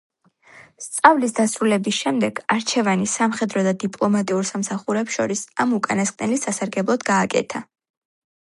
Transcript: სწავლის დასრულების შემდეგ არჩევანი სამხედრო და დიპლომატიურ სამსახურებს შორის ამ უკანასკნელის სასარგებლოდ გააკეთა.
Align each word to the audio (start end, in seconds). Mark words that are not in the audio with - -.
სწავლის 0.83 1.35
დასრულების 1.39 1.99
შემდეგ 2.05 2.41
არჩევანი 2.55 3.05
სამხედრო 3.13 3.65
და 3.69 3.75
დიპლომატიურ 3.85 4.49
სამსახურებს 4.53 5.19
შორის 5.21 5.45
ამ 5.67 5.77
უკანასკნელის 5.81 6.47
სასარგებლოდ 6.51 7.07
გააკეთა. 7.13 7.63